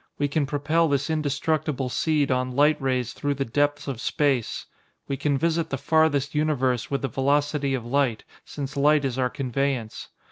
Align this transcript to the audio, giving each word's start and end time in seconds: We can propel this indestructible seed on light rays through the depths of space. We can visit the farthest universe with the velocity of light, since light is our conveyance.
We 0.17 0.27
can 0.27 0.47
propel 0.47 0.87
this 0.87 1.11
indestructible 1.11 1.87
seed 1.87 2.31
on 2.31 2.55
light 2.55 2.81
rays 2.81 3.13
through 3.13 3.35
the 3.35 3.45
depths 3.45 3.87
of 3.87 4.01
space. 4.01 4.65
We 5.07 5.15
can 5.15 5.37
visit 5.37 5.69
the 5.69 5.77
farthest 5.77 6.33
universe 6.33 6.89
with 6.89 7.03
the 7.03 7.07
velocity 7.07 7.75
of 7.75 7.85
light, 7.85 8.23
since 8.43 8.75
light 8.75 9.05
is 9.05 9.19
our 9.19 9.29
conveyance. 9.29 10.09